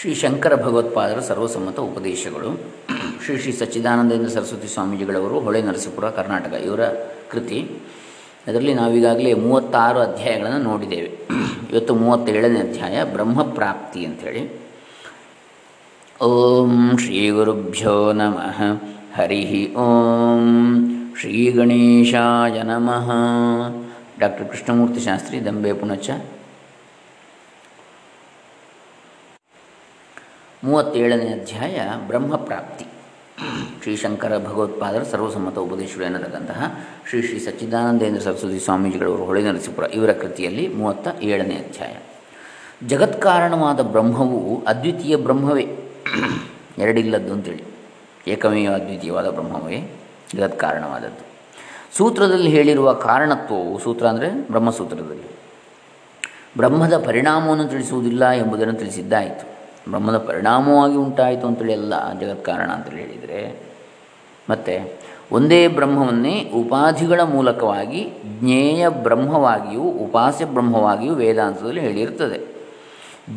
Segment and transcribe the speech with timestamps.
[0.00, 2.60] ಶ್ರೀ ಶಂಕರ ಭಗವತ್ಪಾದರ ಸರ್ವಸಮ್ಮತ ಉಪದೇಶಗಳು.
[3.24, 6.80] ಶ್ರೀ ಶ್ರೀ ಸಚ್ಚಿದಾನಂದೇಂದ್ರ ಸರಸ್ವತಿ ಸ್ವಾಮೀಜಿಗಳವರು, ಹೊಳೆ ನರಸೀಪುರ, ಕರ್ನಾಟಕ, ಇವರ
[7.30, 7.70] ಕೃತಿ.
[8.46, 11.28] ಅದರಲ್ಲಿ ನಾವೀಗಾಗಲೇ ಮೂವತ್ತಾರು ಅಧ್ಯಾಯಗಳನ್ನು ನೋಡಿದ್ದೇವೆ.
[11.72, 14.60] ಇವತ್ತು ಮೂವತ್ತೇಳನೇ ಅಧ್ಯಾಯ ಬ್ರಹ್ಮಪ್ರಾಪ್ತಿ ಅಂಥೇಳಿ.
[16.22, 18.62] ಓಂ ಶ್ರೀ ಗುರುಭ್ಯೋ ನಮಃ.
[19.14, 20.76] ಹರಿ ಓಂ
[21.20, 23.10] ಶ್ರೀ ಗಣೇಶಾಯ ನಮಃ.
[24.18, 26.10] ಡಾಕ್ಟರ್ ಕೃಷ್ಣಮೂರ್ತಿ ಶಾಸ್ತ್ರಿ ದಂಬೆ ಪುಣಚ.
[30.64, 32.86] ಮೂವತ್ತೇಳನೇ ಅಧ್ಯಾಯ ಬ್ರಹ್ಮಪ್ರಾಪ್ತಿ.
[33.82, 41.08] ಶ್ರೀಶಂಕರ ಭಗವತ್ಪಾದರ ಸರ್ವಸಮ್ಮತ ಉಪದೇಶಗಳು ಎನ್ನತಕ್ಕಂತಹ ಶ್ರೀ ಶ್ರೀ ಸಚ್ಚಿದಾನಂದೇಂದ್ರ ಸರಸ್ವತಿ ಸ್ವಾಮೀಜಿಗಳವರು ಹೊಳೆ ನರಸಿಪುರ ಇವರ ಕೃತಿಯಲ್ಲಿ ಮೂವತ್ತ
[41.22, 41.96] ಏಳನೇ ಅಧ್ಯಾಯ.
[42.86, 45.76] ಜಗತ್ಕಾರಣವಾದ ಬ್ರಹ್ಮವು ಅದ್ವಿತೀಯ ಬ್ರಹ್ಮವೇ.
[46.78, 47.64] ಎರಡಿಲ್ಲದ್ದು ಅಂತೇಳಿ.
[48.28, 50.00] ಏಕಮೇವ ಅದ್ವಿತೀಯವಾದ ಬ್ರಹ್ಮವೇ?
[50.34, 51.26] ಜಗತ್ಕಾರಣವಾದದ್ದು.
[51.96, 55.30] ಸೂತ್ರದಲ್ಲಿ ಹೇಳಿರುವ ಕಾರಣತ್ವವು ಸೂತ್ರ ಅಂದರೆ ಬ್ರಹ್ಮಸೂತ್ರದಲ್ಲಿ.
[56.56, 59.57] ಬ್ರಹ್ಮದ ಪರಿಣಾಮವನ್ನು ತಿಳಿಸುವುದಿಲ್ಲ ಎಂಬುದನ್ನು ತಿಳಿಸಿದ್ದಾಯಿತು.
[59.90, 63.68] ಬ್ರಹ್ಮದ ಪರಿಣಾಮವಾಗಿ ಉಂಟಾಯಿತು ಅಂತೇಳಿ ಎಲ್ಲ ಜಗತ್ಕಾರಣ ಅಂತೇಳಿ ಹೇಳಿದರೆ.
[64.50, 64.98] ಮತ್ತು
[65.32, 72.58] ಒಂದೇ ಬ್ರಹ್ಮವನ್ನೇ ಉಪಾಧಿಗಳ ಮೂಲಕವಾಗಿ ಜ್ಞೇಯ ಬ್ರಹ್ಮವಾಗಿಯೂ ಉಪಾಸ್ಯ ಬ್ರಹ್ಮವಾಗಿಯೂ ವೇದಾಂತದಲ್ಲಿ ಹೇಳಿರುತ್ತದೆ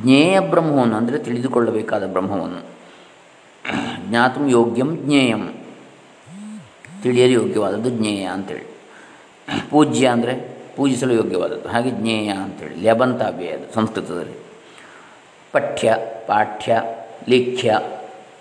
[0.02, 2.62] ಜ್ಞೇಯ ಬ್ರಹ್ಮವನ್ನು ಅಂದರೆ ತಿಳಿದುಕೊಳ್ಳಬೇಕಾದ ಬ್ರಹ್ಮವನ್ನು.
[4.10, 5.54] ಜ್ಞಾತು ಯೋಗ್ಯಂ ಜ್ಞೇಯಂ.
[7.04, 8.68] ತಿಳಿಯಲು ಯೋಗ್ಯವಾದದ್ದು ಜ್ಞೇಯ ಅಂತೇಳಿ.
[9.70, 11.70] ಪೂಜ್ಯ ಅಂದರೆ ಪೂಜಿಸಲು ಯೋಗ್ಯವಾದದ್ದು.
[11.70, 12.76] ಹಾಗೆ ಜ್ಞೇಯ ಅಂತೇಳಿ.
[12.76, 14.51] ಲ್ಯಬಂತಾವ್ಯಯ ಅದು ಸಂಸ್ಕೃತದಲ್ಲಿ.
[15.54, 15.96] ಪಠ್ಯ,
[16.28, 16.82] ಪಾಠ್ಯ,
[17.30, 17.80] ಲಿಖ್ಯ,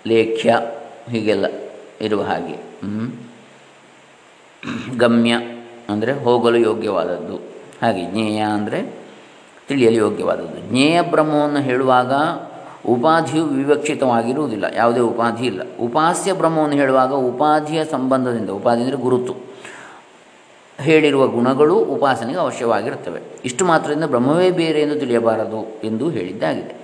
[0.07, 0.61] ಲೇಖ್ಯ
[1.09, 1.45] ಹೀಗೆಲ್ಲ
[2.01, 2.57] ಇರುವ ಹಾಗೆ.
[4.97, 5.33] ಗಮ್ಯ
[5.89, 7.35] ಅಂದರೆ ಹೋಗಲು ಯೋಗ್ಯವಾದದ್ದು.
[7.81, 8.79] ಹಾಗೆ ಜ್ಞೇಯ ಅಂದರೆ
[9.67, 10.69] ತಿಳಿಯಲು ಯೋಗ್ಯವಾದದ್ದು.
[10.69, 12.13] ಜ್ಞೇಯ ಬ್ರಹ್ಮವನ್ನು ಹೇಳುವಾಗ
[12.85, 15.61] ಉಪಾಧಿಯು ವಿವಕ್ಷಿತವಾಗಿರುವುದಿಲ್ಲ, ಯಾವುದೇ ಉಪಾಧಿ ಇಲ್ಲ.
[15.79, 19.33] ಉಪಾಸ್ಯ ಬ್ರಹ್ಮವನ್ನು ಹೇಳುವಾಗ ಉಪಾಧಿಯ ಸಂಬಂಧದಿಂದ, ಉಪಾಧಿ ಅಂದರೆ ಗುರುತು.
[20.79, 23.19] ಹೇಳಿರುವ ಗುಣಗಳು ಉಪಾಸನೆಗೆ ಅವಶ್ಯವಾಗಿರುತ್ತವೆ.
[23.45, 26.80] ಇಷ್ಟು ಮಾತ್ರದಿಂದ ಬ್ರಹ್ಮವೇ ಬೇರೆ ಎಂದು ತಿಳಿಯಬಾರದು ಎಂದು ಹೇಳಿದ್ದಾಗಿದೆ.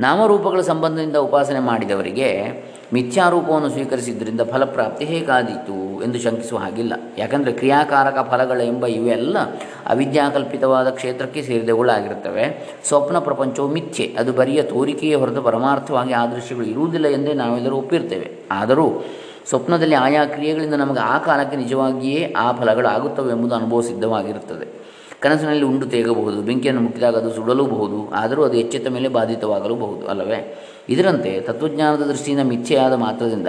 [0.00, 2.48] ನಾಮರೂಪಗಳ ಸಂಬಂಧದಿಂದ ಉಪಾಸನೆ ಮಾಡಿದವರಿಗೆ
[2.92, 6.92] ಮಿಥ್ಯಾರೂಪವನ್ನು ಸ್ವೀಕರಿಸಿದ್ದರಿಂದ ಫಲಪ್ರಾಪ್ತಿ ಹೇಗಾದೀತು ಎಂದು ಶಂಕಿಸುವ ಹಾಗಿಲ್ಲ.
[7.18, 9.38] ಯಾಕಂದರೆ ಕ್ರಿಯಾಕಾರಕ ಫಲಗಳು ಎಂಬ ಇವೆಲ್ಲ
[9.86, 12.76] ಅವಿದ್ಯಾಕಲ್ಪಿತವಾದ ಕ್ಷೇತ್ರಕ್ಕೆ ಸೇರಿದವುಗಳಾಗಿರುತ್ತವೆ.
[12.84, 14.16] ಸ್ವಪ್ನ ಪ್ರಪಂಚವು ಮಿಥ್ಯೆ.
[14.18, 18.48] ಅದು ಬರಿಯ ತೋರಿಕೆಯೇ ಹೊರತು ಪರಮಾರ್ಥವಾಗಿ ಆ ದೃಶ್ಯಗಳು ಇರುವುದಿಲ್ಲ ಎಂದೇ ನಾವೆಲ್ಲರೂ ಒಪ್ಪಿರ್ತೇವೆ.
[18.50, 19.04] ಆದರೂ
[19.48, 24.87] ಸ್ವಪ್ನದಲ್ಲಿ ಆಯಾ ಕ್ರಿಯೆಗಳಿಂದ ನಮಗೆ ಆ ಕಾಲಕ್ಕೆ ನಿಜವಾಗಿಯೇ ಆ ಫಲಗಳಾಗುತ್ತವೆ ಎಂಬುದು ಅನುಭವ ಸಿದ್ಧವಾಗಿರುತ್ತದೆ.
[25.20, 30.58] ಕನಸಿನಲ್ಲಿ ಉಂಡು ತೇಗಬಹುದು, ಬೆಂಕಿಯನ್ನು ಮುಟ್ಟಿದಾಗ ಅದು ಸುಡಲೂಬಹುದು, ಆದರೂ ಅದು ಎಚ್ಚೆತ್ತ ಮೇಲೆ ಬಾಧಿತವಾಗಲೂಬಹುದು, ಅಲ್ಲವೇ?
[30.88, 33.48] ಇದರಂತೆ ತತ್ವಜ್ಞಾನದ ದೃಷ್ಟಿಯಿಂದ ಮಿಥ್ಯೆಯಾದ ಮಾತ್ರದಿಂದ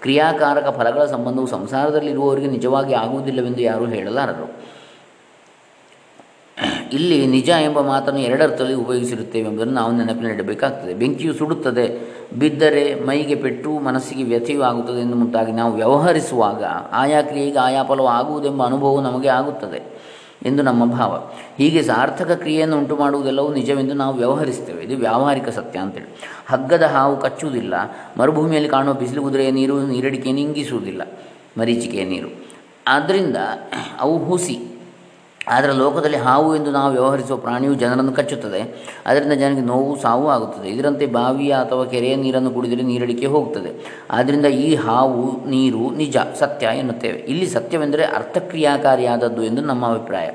[0.00, 4.76] ಕ್ರಿಯಾಕಾರಕ ಫಲಗಳ ಸಂಬಂಧವು ಸಂಸಾರದಲ್ಲಿರುವವರಿಗೆ ನಿಜವಾಗಿ ಆಗುವುದಿಲ್ಲವೆಂದು ಯಾರೂ ಹೇಳಲಾರರು.
[6.92, 14.24] ಇಲ್ಲಿ ನಿಜ ಎಂಬ ಮಾತನ್ನು ಎರಡರ್ಥದಲ್ಲಿ ಉಪಯೋಗಿಸಿರುತ್ತೇವೆ ಎಂಬುದನ್ನು ನಾವು ನೆನಪಿನಲ್ಲಿಡಬೇಕಾಗ್ತದೆ ಬೆಂಕಿಯು ಸುಡುತ್ತದೆ, ಬಿದ್ದರೆ ಮೈಗೆ ಪೆಟ್ಟು, ಮನಸ್ಸಿಗೆ
[14.24, 19.95] ವ್ಯಥೆಯೂ ಆಗುತ್ತದೆ ಎಂದು ಮುಂತಾಗಿ ನಾವು ವ್ಯವಹರಿಸುವಾಗ ಆಯಾ ಕ್ರಿಯೆಗೆ ಆಯಾ ಫಲವು ಆಗುವುದೆಂಬ ಅನುಭವವು ನಮಗೆ ಆಗುತ್ತದೆ.
[20.46, 21.30] ಎಂದು ನಮ್ಮ ಭಾವ.
[21.58, 26.18] ಹೀಗೆ ಸಾರ್ಥಕ ಕ್ರಿಯೆಯನ್ನು ಉಂಟು ಮಾಡುವುದೆಲ್ಲವೂ ನಿಜವೆಂದು ನಾವು ವ್ಯವಹರಿಸ್ತೇವೆ ಇದು ವ್ಯಾವಹಾರಿಕ ಸತ್ಯ ಅಂತೇಳಿ.
[26.46, 27.74] ಹಗ್ಗದ ಹಾವು ಕಚ್ಚುವುದಿಲ್ಲ.
[28.18, 31.02] ಮರುಭೂಮಿಯಲ್ಲಿ ಕಾಣುವ ಬಿಸಿಲು, ಕುದುರೆಯ ನೀರು ನೀರಡಿಕೆ ಇಂಗಿಸುವುದಿಲ್ಲ.
[31.58, 32.46] ಮರೀಚಿಕೆಯ ನೀರು.
[32.88, 33.36] ಆದ್ದರಿಂದ
[34.00, 34.75] ಅವು ಹುಸಿ.
[35.48, 38.90] ಆದರೆ ಲೋಕದಲ್ಲಿ ಹಾವು ಎಂದು ನಾವು ವ್ಯವಹರಿಸುವ ಪ್ರಾಣಿಯು ಜನರನ್ನು ಕಚ್ಚುತ್ತದೆ.
[39.06, 40.68] ಅದರಿಂದ ಜನರಿಗೆ ನೋವು, ಸಾವು ಆಗುತ್ತದೆ.
[40.68, 44.02] ಇದರಂತೆ ಬಾವಿಯ ಅಥವಾ ಕೆರೆಯ ನೀರನ್ನು ಕುಡಿದರೆ ನೀರಡಿಕೆ ಹೋಗುತ್ತದೆ.
[44.10, 47.18] ಆದ್ದರಿಂದ ಈ ಹಾವು, ನೀರು ನಿಜ, ಸತ್ಯ ಎನ್ನುತ್ತೇವೆ.
[47.18, 50.30] ಇಲ್ಲಿ ಸತ್ಯವೆಂದರೆ ಅರ್ಥಕ್ರಿಯಾಕಾರಿಯಾದದ್ದು ಎಂದು ನಮ್ಮ ಅಭಿಪ್ರಾಯ.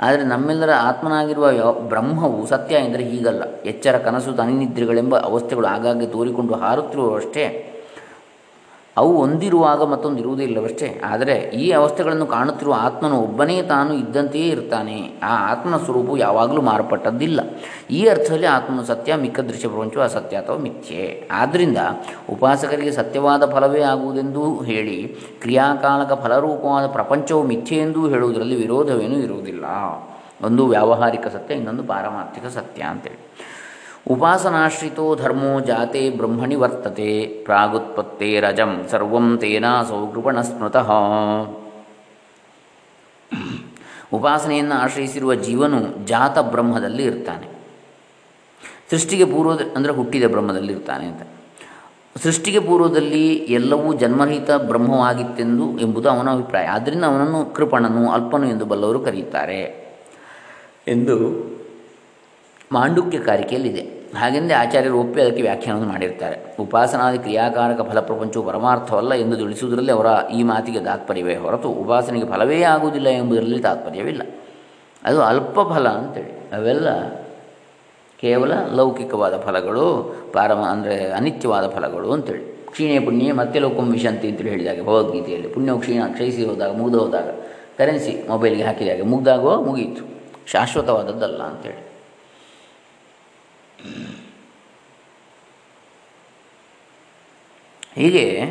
[0.00, 3.42] ಆದರೆ ನಮ್ಮೆಲ್ಲರ ಆತ್ಮನಾಗಿರುವ ಬ್ರಹ್ಮವು ಸತ್ಯ ಎಂದರೆ ಹೀಗಲ್ಲ.
[3.64, 7.70] ಎಚ್ಚರ, ಕನಸು, ತನಿನಿದ್ರೆಗಳೆಂಬ ಅವಸ್ಥೆಗಳು ಆಗಾಗ್ಗೆ ತೋರಿಕೊಂಡು ಹಾರುತ್ತಿರುವಷ್ಟೇ
[8.96, 15.20] ಅವು ಒಂದಿರುವಾಗ ಮತ್ತೊಂದು ಇರುವುದಿಲ್ಲವಷ್ಟೇ ಆದರೆ ಈ ಅವಸ್ಥೆಗಳನ್ನು ಕಾಣುತ್ತಿರುವ ಆತ್ಮನು ಒಬ್ಬನೇ ತಾನು ಇದ್ದಂತೆಯೇ ಇರ್ತಾನೆ.
[15.22, 17.40] ಆ ಆತ್ಮನ ಸ್ವರೂಪವು ಯಾವಾಗಲೂ ಮಾರ್ಪಟ್ಟದ್ದಿಲ್ಲ.
[17.90, 21.28] ಈ ಅರ್ಥದಲ್ಲಿ ಆತ್ಮನು ಸತ್ಯ, ಮಿಕ್ಕ ದೃಶ್ಯ ಪ್ರಪಂಚವು ಅಸತ್ಯ ಅಥವಾ ಮಿಥ್ಯೆ.
[21.32, 21.78] ಆದ್ದರಿಂದ
[22.30, 29.64] ಉಪಾಸಕರಿಗೆ ಸತ್ಯವಾದ ಫಲವೇ ಆಗುವುದೆಂದು ಹೇಳಿ, ಕ್ರಿಯಾಕಾಲಕ ಫಲರೂಪವಾದ ಪ್ರಪಂಚವು ಮಿಥ್ಯೆ ಎಂದು ಹೇಳುವುದರಲ್ಲಿ ವಿರೋಧವೇನೂ ಇರುವುದಿಲ್ಲ.
[30.46, 33.18] ಒಂದು ವ್ಯಾವಹಾರಿಕ ಸತ್ಯ, ಇನ್ನೊಂದು ಪಾರಮಾರ್ಥಿಕ ಸತ್ಯ ಅಂತೇಳಿ.
[34.10, 40.90] ಉಪಾಸನಾಶ್ರಿತೋ ಧರ್ಮೋ ಜಾತೆ ಬ್ರಹ್ಮಣಿ ವರ್ತತೆ ಪ್ರಾಗುತ್ಪತ್ತೇ ರಜಂ ಸರ್ವಂ ತೇನಾ ಸೌಕೃಪಣ ಸ್ಮೃತಃ.
[44.12, 47.48] ಉಪಾಸನೆಯನ್ನು ಆಶ್ರಯಿಸಿರುವ ಜೀವನು ಜಾತ ಬ್ರಹ್ಮದಲ್ಲಿ ಇರ್ತಾನೆ.
[48.90, 51.22] ಸೃಷ್ಟಿಗೆ ಪೂರ್ವದ, ಅಂದರೆ ಹುಟ್ಟಿದ ಬ್ರಹ್ಮದಲ್ಲಿ ಇರ್ತಾನೆ ಅಂತ.
[52.22, 56.66] ಸೃಷ್ಟಿಗೆ ಪೂರ್ವದಲ್ಲಿ ಎಲ್ಲವೂ ಜನ್ಮರಹಿತ ಬ್ರಹ್ಮವಾಗಿತ್ತೆಂದು ಎಂಬುದು ಅವನ ಅಭಿಪ್ರಾಯ.
[56.66, 59.62] ಆದ್ದರಿಂದ ಅವನನ್ನು ಕೃಪಣನು, ಅಲ್ಪನು ಎಂದು ಬಲ್ಲವರು ಕರೆಯುತ್ತಾರೆ.
[60.88, 61.16] ಎಂದು
[62.72, 63.93] ಮಾಂಡುಕ್ಯ ಕಾರಿಕೆಯಲ್ಲಿದೆ.
[64.16, 66.56] ಹಾಗೆಂದೇ ಆಚಾರ್ಯರು ಒಪ್ಪಿ ಅದಕ್ಕೆ ವ್ಯಾಖ್ಯಾನವನ್ನು ಮಾಡಿರ್ತಾರೆ.
[66.60, 73.58] ಉಪಾಸನಾದಿ ಕ್ರಿಯಾಕಾರಕ ಫಲಪ್ರಪಂಚವು ಪರಮಾರ್ಥವಲ್ಲ ಎಂದು ತಿಳಿಸುವುದರಲ್ಲಿ ಅವರ ಈ ಮಾತಿಗೆ ತಾತ್ಪರ್ಯವೇ ಹೊರತು ಉಪಾಸನೆಗೆ ಫಲವೇ ಆಗುವುದಿಲ್ಲ ಎಂಬುದರಲ್ಲಿ
[73.58, 74.22] ತಾತ್ಪರ್ಯವಿಲ್ಲ.
[75.04, 76.56] ಅದು ಅಲ್ಪ ಫಲ ಅಂತೇಳಿ.
[76.56, 77.08] ಅವೆಲ್ಲ
[78.20, 82.66] ಕೇವಲ ಲೌಕಿಕವಾದ ಫಲಗಳು, ಪಾರಮ ಅಂದರೆ ಅನಿತ್ಯವಾದ ಫಲಗಳು ಅಂತೇಳಿ.
[82.66, 85.48] ಕ್ಷೀಣೆ ಪುಣ್ಯ ಮತ್ತೆ ಲೋಕಂ ವಿಶಂತಿ ಅಂತೇಳಿ ಹೇಳಿದಾಗ ಭಗವದ್ಗೀತೆಯಲ್ಲಿ.
[85.48, 87.28] ಪುಣ್ಯವು ಕ್ಷೀಣ, ಕ್ಷಯಿಸಿ ಹೋದಾಗ, ಮುಗಿದು ಹೋದಾಗ,
[87.78, 90.02] ಕರೆನ್ಸಿ, ಮೊಬೈಲ್ಗೆ ಹಾಕಿದಾಗ ಮುಗ್ದಾಗೋ ಮುಗೀತು.
[90.46, 91.93] ಶಾಶ್ವತವಾದದ್ದಲ್ಲ ಅಂತೇಳಿ.
[97.94, 98.42] ಹೀಗೆ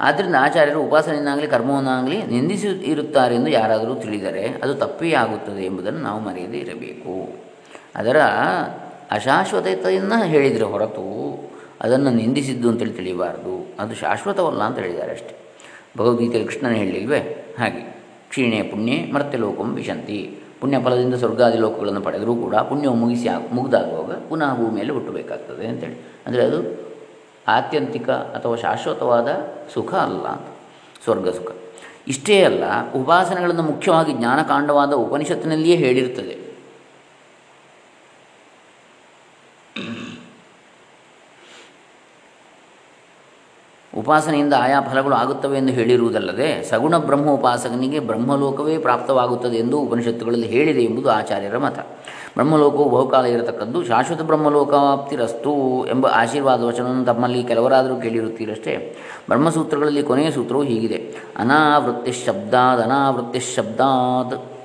[0.00, 6.58] ಆದ್ದರಿಂದ ಆಚಾರ್ಯರು ಉಪಾಸನೆಯನ್ನಾಗಲಿ ಕರ್ಮವನ್ನಾಗಲಿ ನಿಂದಿಸಿ ಇರುತ್ತಾರೆ ಎಂದು ಯಾರಾದರೂ ತಿಳಿದರೆ ಅದು ತಪ್ಪೇ ಆಗುತ್ತದೆ ಎಂಬುದನ್ನು ನಾವು ಮರೆಯದೇ
[6.58, 7.34] ಇರಬೇಕು.
[7.96, 8.20] ಅದರ
[9.10, 11.38] ಅಶಾಶ್ವತತೆಯನ್ನು ಹೇಳಿದರೆ ಹೊರತು
[11.80, 15.36] ಅದನ್ನು ನಿಂದಿಸಿದ್ದು ಅಂತೇಳಿ ತಿಳಿಯಬಾರ್ದು ಅದು ಶಾಶ್ವತವಲ್ಲ ಅಂತ ಹೇಳಿದ್ದಾರೆ ಅಷ್ಟೇ.
[15.98, 17.18] ಭಗವದ್ಗೀತೆಯಲ್ಲಿ ಕೃಷ್ಣನ ಹೇಳಿಲ್ವೇ?
[17.58, 17.96] ಹಾಗೆ.
[18.28, 20.40] ಕ್ಷೀಣೆ ಪುಣ್ಯ ಮರ್ತ್ಯಲೋಕಂ ವಿಶಂತಿ.
[20.60, 25.96] ಪುಣ್ಯ ಫಲದಿಂದ ಸ್ವರ್ಗಾದಿ ಲೋಕಗಳನ್ನು ಪಡೆದರೂ ಕೂಡ ಪುಣ್ಯವು ಮುಗಿಸಿ ಮುಗಿದಾಗುವಾಗ ಪುನಃ ಭೂಮಿಯಲ್ಲಿ ಹುಟ್ಟಬೇಕಾಗ್ತದೆ ಅಂತೇಳಿ.
[26.26, 26.58] ಅಂದರೆ ಅದು
[27.48, 29.28] ಆತ್ಯಂತಿಕ ಅಥವಾ ಶಾಶ್ವತವಾದ
[29.74, 30.26] ಸುಖ ಅಲ್ಲ
[31.04, 31.50] ಸ್ವರ್ಗ ಸುಖ.
[32.08, 32.64] ಇಷ್ಟೇ ಅಲ್ಲ,
[32.94, 36.45] ಉಪಾಸನೆಗಳನ್ನು ಮುಖ್ಯವಾಗಿ ಜ್ಞಾನಕಾಂಡವಾದ ಉಪನಿಷತ್ತಿನಲ್ಲಿಯೇ ಹೇಳಿರ್ತದೆ.
[44.06, 51.10] ಉಪಾಸನೆಯಿಂದ ಆಯಾ ಫಲಗಳು ಆಗುತ್ತವೆ ಎಂದು ಹೇಳಿರುವುದಲ್ಲದೆ ಸಗುಣ ಬ್ರಹ್ಮ ಉಪಾಸಕನಿಗೆ ಬ್ರಹ್ಮಲೋಕವೇ ಪ್ರಾಪ್ತವಾಗುತ್ತದೆ ಎಂದು ಉಪನಿಷತ್ತುಗಳಲ್ಲಿ ಹೇಳಿದೆ ಎಂಬುದು
[51.10, 51.78] ಆಚಾರ್ಯರ ಮತ.
[52.34, 58.96] ಬ್ರಹ್ಮಲೋಕವು ಬಹುಕಾಲ ಇರತಕ್ಕದ್ದು, ಶಾಶ್ವತ ಬ್ರಹ್ಮಲೋಕಾಪ್ತಿರಸ್ತು ಎಂಬ ಆಶೀರ್ವಾದ ವಚನವನ್ನು ತಮ್ಮಲ್ಲಿ ಕೆಲವರಾದರೂ ಕೇಳಿರುತ್ತೀರಷ್ಟೇ.
[59.28, 61.14] ಬ್ರಹ್ಮಸೂತ್ರಗಳಲ್ಲಿ ಕೊನೆಯ ಸೂತ್ರವು ಹೀಗಿದೆ.
[61.36, 64.55] ಅನಾವೃತ್ತಿ ಶಬ್ದಾದ್ ಅನಾವೃತ್ತಿ ಶಬ್ದಾದ್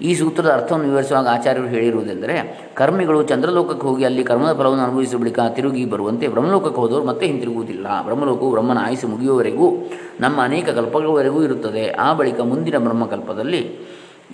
[0.00, 5.84] ಈ ಸೂತ್ರದ ಅರ್ಥವನ್ನು ವಿವರಿಸುವಾಗ ಆಚಾರ್ಯರು ಹೇಳಿರುವುದೆಂದರೆ, ಕರ್ಮಿಗಳು ಚಂದ್ರಲೋಕಕ್ಕೆ ಹೋಗಿ ಅಲ್ಲಿ ಕರ್ಮದ ಫಲವನ್ನು ಅನುಭವಿಸಿದ ಬಳಿಕ ತಿರುಗಿ
[5.84, 8.02] ಬರುವಂತೆ ಬ್ರಹ್ಮಲೋಕಕ್ಕೆ ಹೋದವರು ಮತ್ತೆ ಹಿಂತಿರುಗುವುದಿಲ್ಲ.
[8.04, 9.76] ಬ್ರಹ್ಮಲೋಕವು ಬ್ರಹ್ಮನ ಆಯುಸು ಮುಗಿಯುವವರೆಗೂ,
[10.20, 11.90] ನಮ್ಮ ಅನೇಕ ಕಲ್ಪಗಳವರೆಗೂ ಇರುತ್ತದೆ.
[11.90, 13.78] ಆ ಬಳಿಕ ಮುಂದಿನ ಬ್ರಹ್ಮಕಲ್ಪದಲ್ಲಿ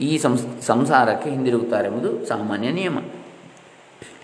[0.01, 2.99] ಈ ಸಂಸ್, ಸಂಸಾರಕ್ಕೆ ಹಿಂದಿರುಗುತ್ತಾರೆ ಎಂಬುದು ಸಾಮಾನ್ಯ ನಿಯಮ.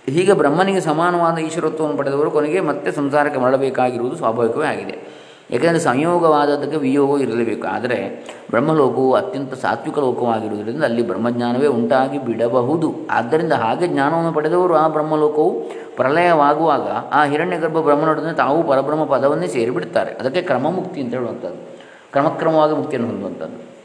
[0.07, 5.16] ಹೀಗೆ ಬ್ರಹ್ಮನಿಗೆ ಸಮಾನವಾದ ಈಶ್ವರತ್ವವನ್ನು ಪಡೆದವರು ಕೊನೆಗೆ ಮತ್ತೆ ಸಂಸಾರಕ್ಕೆ ಮರಳಬೇಕಾಗಿರುವುದು ಸ್ವಾಭಾವಿಕವೇ ಆಗಿದೆ.
[5.51, 7.67] ಏಕೆಂದರೆ ಸಂಯೋಗವಾದದಕ್ಕೆ ವಿಯೋಗ ಇರಲೇಬೇಕು.
[7.67, 12.95] ಆದರೆ ಬ್ರಹ್ಮಲೋಕವು ಅತ್ಯಂತ ಸಾತ್ವಿಕ ಲೋಕವಾಗಿರುವುದರಿಂದ ಅಲ್ಲಿ ಬ್ರಹ್ಮಜ್ಞಾನವೇ ಉಂಟಾಗಿ ಬಿಡಬಹುದು.
[13.11, 15.51] ಆದ್ದರಿಂದ ಹಾಗೆ ಜ್ಞಾನವನ್ನು ಪಡೆದವರು ಆ ಬ್ರಹ್ಮಲೋಕವು
[15.97, 20.11] ಪ್ರಲಯವಾಗುವಾಗ ಆ ಹಿರಣ್ಯಗರ್ಭ ಬ್ರಹ್ಮನೊಡನೆ ತಾವು ಪರಬ್ರಹ್ಮ ಪದವನ್ನೇ ಸೇರಿಬಿಡುತ್ತಾರೆ.
[20.13, 21.77] ಅದಕ್ಕೆ ಕ್ರಮಮುಕ್ತಿ ಅಂತ ಹೇಳುವಂಥದ್ದು.
[22.13, 23.77] ಕ್ರಮಕ್ರಮವಾಗಿ ಮುಕ್ತಿಯನ್ನು ಹೊಂದುವಂಥದ್ದು.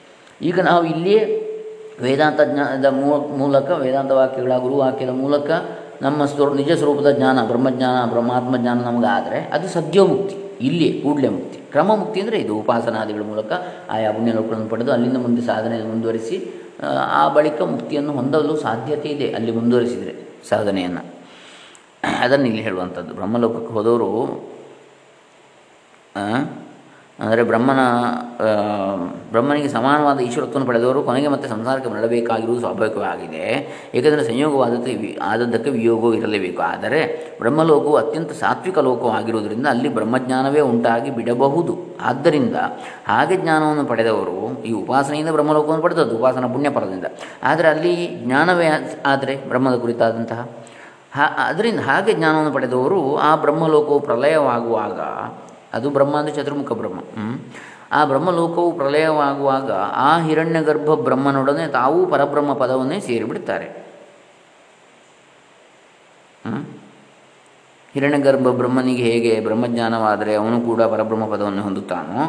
[0.41, 1.47] ಈಗ ನಾವು ಇಲ್ಲಿಯೇ
[2.01, 2.85] ವೇದಾಂತ ಜ್ಞಾನದ
[3.37, 5.51] ಮೂಲಕ ವೇದಾಂತ ವಾಕ್ಯಗಳ ಗುರುವಾಕ್ಯದ ಮೂಲಕ
[6.01, 10.40] ನಮ್ಮ ಸ್ವರೂ, ನಿಜ ಸ್ವರೂಪದ ಜ್ಞಾನ, ಬ್ರಹ್ಮಜ್ಞಾನ, ಬ್ರಹ್ಮಾತ್ಮ ಜ್ಞಾನ ನಮಗಾದರೆ ಅದು ಸದ್ಯೋಮುಕ್ತಿ.
[10.67, 11.57] ಇಲ್ಲಿ ಕೂಡಲೇ ಮುಕ್ತಿ.
[11.71, 13.51] ಕ್ರಮ ಮುಕ್ತಿ ಅಂದರೆ ಇದು ಉಪಾಸನಾದಿಗಳ ಮೂಲಕ
[13.89, 16.37] ಆಯಾ ಪುಣ್ಯಲೋಕಗಳನ್ನು ಪಡೆದು ಅಲ್ಲಿಂದ ಮುಂದೆ ಸಾಧನೆ ಮುಂದುವರಿಸಿ,
[17.19, 20.13] ಆ ಬಳಿಕ ಮುಕ್ತಿಯನ್ನು ಹೊಂದಲು ಸಾಧ್ಯತೆ ಇದೆ ಅಲ್ಲಿ ಮುಂದುವರಿಸಿದರೆ
[20.49, 21.03] ಸಾಧನೆಯನ್ನು.
[22.23, 23.11] ಅದನ್ನು ಇಲ್ಲಿ ಹೇಳುವಂಥದ್ದು.
[23.19, 24.09] ಬ್ರಹ್ಮಲೋಕಕ್ಕೆ ಹೋದವರು
[27.21, 27.79] ಅಂದರೆ ಬ್ರಹ್ಮನ
[29.31, 33.43] ಬ್ರಹ್ಮನಿಗೆ ಸಮಾನವಾದ ಈಶ್ವರತ್ವವನ್ನು ಪಡೆದವರು ಕೊನೆಗೆ ಮತ್ತೆ ಸಂಸಾರಕ್ಕೆ ಮರಳಬೇಕಾಗಿರುವುದು ಸ್ವಾಭಾವಿಕವಾಗಿದೆ.
[33.95, 34.73] ಏಕೆಂದರೆ ಸಂಯೋಗವಾದ
[35.21, 36.61] ಆದದ್ದಕ್ಕೆ ವಿಯೋಗವೂ ಇರಲೇಬೇಕು.
[36.61, 37.01] ಆದರೆ
[37.39, 41.77] ಬ್ರಹ್ಮಲೋಕವು ಅತ್ಯಂತ ಸಾತ್ವಿಕ ಲೋಕವಾಗಿರುವುದರಿಂದ ಅಲ್ಲಿ ಬ್ರಹ್ಮಜ್ಞಾನವೇ ಉಂಟಾಗಿ ಬಿಡಬಹುದು.
[42.01, 42.55] ಆದ್ದರಿಂದ
[43.07, 47.05] ಹಾಗೆ ಜ್ಞಾನವನ್ನು ಪಡೆದವರು ಈ ಉಪಾಸನೆಯಿಂದ ಬ್ರಹ್ಮಲೋಕವನ್ನು ಪಡೆದದ್ದು, ಉಪಾಸನ ಪುಣ್ಯಪರದಿಂದ
[47.43, 48.67] ಆದರೆ ಅಲ್ಲಿ ಜ್ಞಾನವೇ
[49.05, 50.47] ಆದರೆ ಬ್ರಹ್ಮದ ಕುರಿತಾದಂತಹ.
[51.13, 54.99] ಹಾ, ಅದರಿಂದ ಹಾಗೆ ಜ್ಞಾನವನ್ನು ಪಡೆದವರು ಆ ಬ್ರಹ್ಮಲೋಕವು ಪ್ರಲಯವಾಗುವಾಗ
[55.73, 56.99] ಅದು ಬ್ರಹ್ಮ ಅಂದರೆ ಚತುರ್ಮುಖ ಬ್ರಹ್ಮ.
[57.97, 59.69] ಆ ಬ್ರಹ್ಮಲೋಕವು ಪ್ರಲಯವಾಗುವಾಗ
[60.07, 63.67] ಆ ಹಿರಣ್ಯಗರ್ಭ ಬ್ರಹ್ಮನೊಡನೆ ತಾವೂ ಪರಬ್ರಹ್ಮ ಪದವನ್ನೇ ಸೇರಿಬಿಡ್ತಾರೆ.
[67.95, 72.21] ಹಿರಣ್ಯಗರ್ಭ ಬ್ರಹ್ಮನಿಗೆ ಹೇಗೆ ಬ್ರಹ್ಮಜ್ಞಾನವಾದರೆ ಅವನು ಕೂಡ ಪರಬ್ರಹ್ಮ ಪದವನ್ನು ಹೊಂದುತ್ತಾನೋ,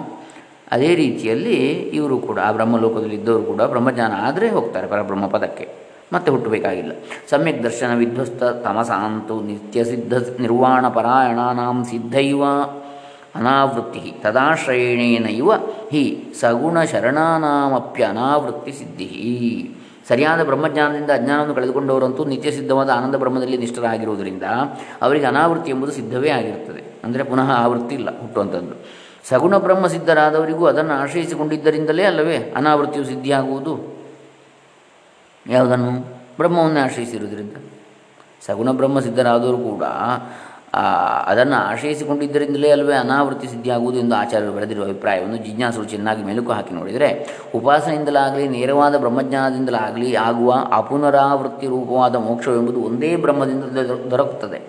[0.74, 1.56] ಅದೇ ರೀತಿಯಲ್ಲಿ
[1.98, 5.66] ಇವರು ಕೂಡ ಆ ಬ್ರಹ್ಮಲೋಕದಲ್ಲಿ ಇದ್ದವರು ಕೂಡ ಬ್ರಹ್ಮಜ್ಞಾನ ಆದರೆ ಹೋಗ್ತಾರೆ ಪರಬ್ರಹ್ಮ ಪದಕ್ಕೆ.
[6.12, 6.92] ಮತ್ತೆ ಹುಟ್ಟಬೇಕಾಗಿಲ್ಲ.
[7.30, 12.42] ಸಮ್ಯಕ್ ದರ್ಶನ ವಿಧ್ವಸ್ತ ತಮಸಾಂತು ನಿತ್ಯ ಸಿದ್ಧ ನಿರ್ವಾಣ ಪರಾಯಣಾನಾಂ ಸಿದ್ಧೈವ.
[13.34, 15.52] ಅನಾವೃತ್ತಿ ತದಾಶ್ರಯಣೇನ ಇವ
[15.90, 19.10] ಹಿ ಸಗುಣ ಶರಣಾನಾಮಪ್ಯ ಅನಾವೃತ್ತಿ ಸಿದ್ಧಿ
[20.08, 24.42] ಸರಿಯಾದ ಬ್ರಹ್ಮಜ್ಞಾನದಿಂದ ಅಜ್ಞಾನವನ್ನು ಕಳೆದುಕೊಂಡವರಂತೂ ನಿತ್ಯ ಸಿದ್ಧವಾದ ಆನಂದ ಬ್ರಹ್ಮದಲ್ಲಿ ನಿಷ್ಠರಾಗಿರುವುದರಿಂದ
[25.02, 27.00] ಅವರಿಗೆ ಅನಾವೃತ್ತಿ ಎಂಬುದು ಸಿದ್ಧವೇ ಆಗಿರುತ್ತದೆ.
[27.04, 28.74] ಅಂದರೆ ಪುನಃ ಆವೃತ್ತಿ ಇಲ್ಲ ಹುಟ್ಟುವಂಥದ್ದು
[29.28, 34.02] ಸಗುಣ ಬ್ರಹ್ಮ ಸಿದ್ಧರಾದವರಿಗೂ ಅದನ್ನು ಆಶ್ರಯಿಸಿಕೊಂಡಿದ್ದರಿಂದಲೇ ಅಲ್ಲವೇ ಅನಾವೃತ್ತಿಯು ಸಿದ್ಧಿಯಾಗುವುದು?
[35.46, 35.92] ಯಾವುದನ್ನು?
[36.36, 37.56] ಬ್ರಹ್ಮವನ್ನೇ ಆಶ್ರಯಿಸಿರುವುದರಿಂದ.
[38.46, 39.82] ಸಗುಣ ಬ್ರಹ್ಮ ಸಿದ್ಧರಾದವರು ಕೂಡ
[41.26, 48.48] ಅದನ್ನು ಆಶ್ರಯಿಸಿಕೊಂಡಿದ್ದರಿಂದಲೇ ಅಲ್ಲವೇ ಅನಾವೃತ್ತಿ ಸಿದ್ಧಿಯಾಗುವುದು ಎಂದು ಆಚಾರ್ಯರು ಬರೆದಿರುವ ಅಭಿಪ್ರಾಯವನ್ನು ಜಿಜ್ಞಾಸರು ಚೆನ್ನಾಗಿ ಮೆಲುಕು ಹಾಕಿ ನೋಡಿದರೆ, ಉಪಾಸನೆಯಿಂದಲಾಗಲಿ,
[48.48, 53.64] ನೇರವಾದ ಬ್ರಹ್ಮಜ್ಞಾನದಿಂದಲಾಗಲಿ ಆಗುವ ಅಪುನರಾವೃತ್ತಿ ರೂಪವಾದ ಮೋಕ್ಷವೆಂಬುದು ಒಂದೇ ಬ್ರಹ್ಮದಿಂದ
[54.10, 54.60] ದೊರಕುತ್ತದೆ.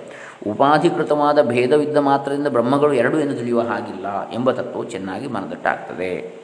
[0.51, 6.43] ಉಪಾಧಿಕೃತವಾದ ಭೇದವಿದ್ದ ಮಾತ್ರದಿಂದ ಬ್ರಹ್ಮಗಳು ಎರಡು ಎಂದು ತಿಳಿಯುವ ಹಾಗಿಲ್ಲ ಎಂಬ ತತ್ವವು ಚೆನ್ನಾಗಿ ಮನದಟ್ಟಾಗ್ತದೆ.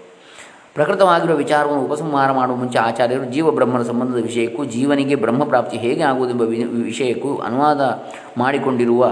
[0.73, 6.41] ಪ್ರಕೃತವಾಗಿರುವ ವಿಚಾರವನ್ನು ಉಪಸಂಹಾರ ಮಾಡುವ ಮುಂಚೆ ಆಚಾರ್ಯರು ಜೀವ ಬ್ರಹ್ಮನ ಸಂಬಂಧದ ವಿಷಯಕ್ಕೂ ಜೀವನಿಗೆ ಬ್ರಹ್ಮಪ್ರಾಪ್ತಿ ಹೇಗೆ ಆಗುವುದೆಂಬ
[6.85, 8.03] ವಿಷಯಕ್ಕೂ ಅನುವಾದ
[8.37, 9.05] ಮಾಡಿಕೊಂಡಿರುವ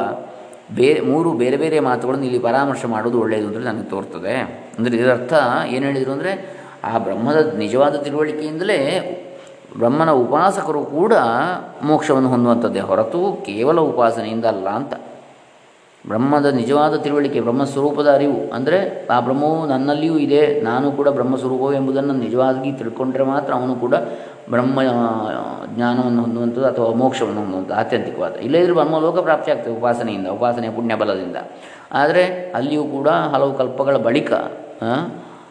[0.75, 4.35] ಬೇರೆ ಮೂರು ಬೇರೆ ಬೇರೆ ಮಾತುಗಳನ್ನು ಇಲ್ಲಿ ಪರಾಮರ್ಶೆ ಮಾಡೋದು ಒಳ್ಳೆಯದು ಅಂದರೆ ನನಗೆ ತೋರ್ತದೆ.
[4.77, 5.33] ಅಂದರೆ ಇದರರ್ಥ
[5.67, 8.79] ಏನು ಹೇಳಿದರು ಅಂದರೆ, ಆ ಬ್ರಹ್ಮದ ನಿಜವಾದ ತಿಳುವಳಿಕೆಯಿಂದಲೇ
[9.77, 11.13] ಬ್ರಹ್ಮನ ಉಪಾಸಕರು ಕೂಡ
[11.83, 14.93] ಮೋಕ್ಷವನ್ನು ಹೊಂದುವಂಥದ್ದೇ ಹೊರತು ಕೇವಲ ಉಪಾಸನೆಯಿಂದ ಅಲ್ಲ ಅಂತ
[16.07, 18.51] ಬ್ರಹ್ಮದ ನಿಜವಾದ ತಿಳುವಳಿಕೆ, ಬ್ರಹ್ಮಸ್ವರೂಪದ ಅರಿವು.
[18.51, 23.95] ಅಂದರೆ, ಆ ಬ್ರಹ್ಮವು ನನ್ನಲ್ಲಿಯೂ ಇದೆ, ನಾನು ಕೂಡ ಬ್ರಹ್ಮಸ್ವರೂಪವು ಎಂಬುದನ್ನು ನಿಜವಾಗಿ ತಿಳ್ಕೊಂಡ್ರೆ ಮಾತ್ರ ಅವನು ಕೂಡ
[24.49, 24.83] ಬ್ರಹ್ಮ
[25.75, 28.35] ಜ್ಞಾನವನ್ನು ಹೊಂದುವಂಥದ್ದು ಅಥವಾ ಮೋಕ್ಷವನ್ನು ಹೊಂದುವಂಥದ್ದು, ಆತ್ಯಂತಿಕವಾದ.
[28.35, 31.35] ಇಲ್ಲದಿದ್ದರೆ ಬ್ರಹ್ಮಲೋಕ ಪ್ರಾಪ್ತಿ ಆಗ್ತದೆ ಉಪಾಸನೆಯಿಂದ, ಉಪಾಸನೆಯ ಪುಣ್ಯ ಬಲದಿಂದ
[31.91, 34.33] ಆದರೆ, ಅಲ್ಲಿಯೂ ಕೂಡ ಹಲವು ಕಲ್ಪಗಳ ಬಳಿಕ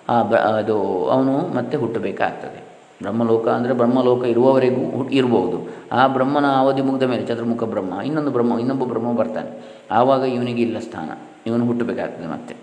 [0.09, 0.15] ಆ,
[0.57, 2.66] ಅದು, ಅವನು ಮತ್ತೆ ಹುಟ್ಟಬೇಕಾಗ್ತದೆ.
[3.03, 8.85] ಬ್ರಹ್ಮಲೋಕ ಅಂದರೆ ಬ್ರಹ್ಮಲೋಕ ಇರುವವರೆಗೂ ಇರಬಹುದು ಆ ಬ್ರಹ್ಮನ ಅವಧಿ ಮುಗಿದ ಮೇಲೆ ಚತುರ್ಮುಖ ಬ್ರಹ್ಮ, ಇನ್ನೊಂದು ಬ್ರಹ್ಮ, ಇನ್ನೊಬ್ಬ
[8.85, 9.79] ಬ್ರಹ್ಮ ಬರ್ತಾನೆ.
[9.91, 11.11] ಆವಾಗ ಇವನಿಗೆ ಇಲ್ಲ ಸ್ಥಾನ.
[11.47, 12.57] ಇವನು ಹುಟ್ಟಬೇಕಾಗ್ತದೆ ಮತ್ತೆ.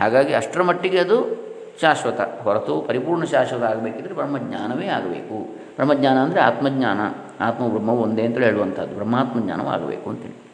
[0.00, 1.44] ಹಾಗಾಗಿ ಅಷ್ಟರ ಮಟ್ಟಿಗೆ ಅದು
[1.80, 2.20] ಶಾಶ್ವತ.
[2.20, 5.56] ಹೊರತು ಪರಿಪೂರ್ಣ ಶಾಶ್ವತ ಆಗಬೇಕಿದ್ರೆ ಬ್ರಹ್ಮಜ್ಞಾನವೇ ಆಗಬೇಕು.
[5.74, 7.00] ಬ್ರಹ್ಮಜ್ಞಾನ ಅಂದರೆ ಆತ್ಮಜ್ಞಾನ.
[7.40, 8.94] ಆತ್ಮ ಬ್ರಹ್ಮ ಒಂದೇ ಅಂತೇಳಿ ಹೇಳುವಂಥದ್ದು.
[8.94, 10.53] ಬ್ರಹ್ಮಾತ್ಮಜ್ಞಾನವಾಗಬೇಕು ಅಂತೇಳಿ.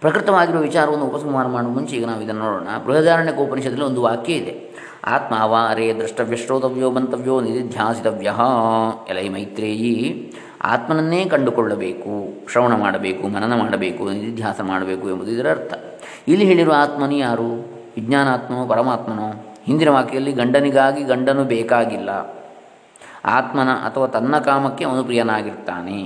[0.00, 2.68] ಪ್ರಕೃತವಾಗಿರುವ ವಿಚಾರವನ್ನು ಉಪಸಂಹಾರ ಮಾಡುವ ಮುಂಚೆ ಈಗ ನಾವು ಇದನ್ನು ನೋಡೋಣ.
[2.86, 4.68] ಬೃಹದಾರಣ್ಯ ಉಪನಿಷತ್ತಿನಲ್ಲಿ ಒಂದು ವಾಕ್ಯ ಇದೆ.
[5.04, 8.32] ಆತ್ಮ ಅವಾರೇ ದ್ರಷ್ಟವ್ಯ ಶ್ರೋತವ್ಯೋ ಮಂತವ್ಯೋ ನಿಧಿಧ್ಯಾಸಿತವ್ಯ
[9.08, 10.32] ಎಲೈ ಮೈತ್ರೇಯಿ.
[10.64, 12.12] ಆತ್ಮನನ್ನೇ ಕಂಡುಕೊಳ್ಳಬೇಕು,
[12.52, 15.74] ಶ್ರವಣ ಮಾಡಬೇಕು, ಮನನ ಮಾಡಬೇಕು, ನಿಧಿಧ್ಯಾಸ ಮಾಡಬೇಕು ಎಂಬುದು ಇದರ ಅರ್ಥ.
[16.28, 17.50] ಇಲ್ಲಿ ಹೇಳಿರುವ ಆತ್ಮನು ಯಾರು?
[17.96, 19.56] ವಿಜ್ಞಾನಾತ್ಮನೋ, ಪರಮಾತ್ಮನೋ?
[19.64, 22.10] ಹಿಂದಿನ ವಾಕ್ಯದಲ್ಲಿ ಗಂಡನಿಗಾಗಿ ಗಂಡನು ಬೇಕಾಗಿಲ್ಲ.
[23.24, 25.98] ಆತ್ಮನ ಅಥವಾ ತನ್ನ ಕಾಮಕ್ಕೆ ಅವನು ಪ್ರಿಯನಾಗಿರ್ತಾನೆ.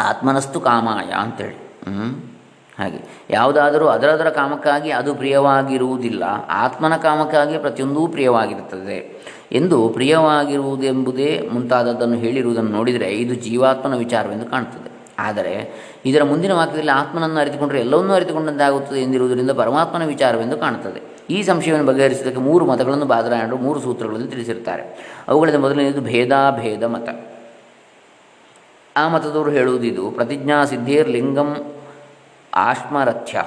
[0.00, 1.68] ಆತ್ಮನಸ್ತು ಕಾಮಾಯ ಅಂತೇಳಿ.
[2.78, 3.26] ಹಾಗೆ.
[3.30, 9.28] ಯಾವುದಾದರೂ ಅದರದರ ಕಾಮಕ್ಕಾಗಿ ಅದು ಪ್ರಿಯವಾಗಿರುವುದಿಲ್ಲ, ಆತ್ಮನ ಕಾಮಕ್ಕಾಗಿ ಪ್ರತಿಯೊಂದೂ ಪ್ರಿಯವಾಗಿರುತ್ತದೆ.
[9.52, 14.98] ಎಂದು ಪ್ರಿಯವಾಗಿರುವುದೆಂಬುದೇ ಮುಂತಾದದ್ದನ್ನು ಹೇಳಿರುವುದನ್ನು ನೋಡಿದರೆ ಇದು ಜೀವಾತ್ಮನ ವಿಚಾರವೆಂದು ಕಾಣುತ್ತದೆ.
[15.18, 15.72] ಆದರೆ
[16.04, 21.18] ಇದರ ಮುಂದಿನ ವಾಕ್ಯದಲ್ಲಿ ಆತ್ಮನನ್ನು ಅರಿತುಕೊಂಡರೆ ಎಲ್ಲವನ್ನೂ ಅರಿತುಕೊಂಡಂತಾಗುತ್ತದೆ ಎಂದಿರುವುದರಿಂದ ಪರಮಾತ್ಮನ ವಿಚಾರವೆಂದು ಕಾಣುತ್ತದೆ.
[21.30, 25.14] ಈ ಸಂಶಯವನ್ನು ಬಗೆಹರಿಸಿದಕ್ಕೆ ಮೂರು ಮತಗಳನ್ನು ಬಾದರಾಯಣರು ಮೂರು ಸೂತ್ರಗಳಲ್ಲಿ ತಿಳಿಸಿರುತ್ತಾರೆ.
[25.28, 27.08] ಅವುಗಳಲ್ಲಿ ಮೊದಲನೆಯದು ಭೇದಾಭೇದ ಮತ.
[28.98, 31.56] ಆ ಮತದವರು ಹೇಳುವುದಿದು ಪ್ರತಿಜ್ಞಾ ಸಿದ್ಧೇರ್ ಲಿಂಗಂ
[32.54, 33.42] ಆಶ್ಮರಥ್ಯ.